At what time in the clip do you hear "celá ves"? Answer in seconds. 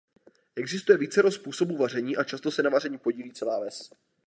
3.33-3.89